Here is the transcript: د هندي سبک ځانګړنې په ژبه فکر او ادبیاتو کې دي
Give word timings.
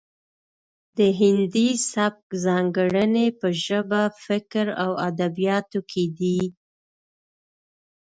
د 0.97 0.99
هندي 1.19 1.69
سبک 1.93 2.25
ځانګړنې 2.45 3.27
په 3.39 3.47
ژبه 3.65 4.01
فکر 4.25 4.65
او 4.83 4.91
ادبیاتو 5.09 5.79
کې 5.91 6.05
دي 6.17 6.41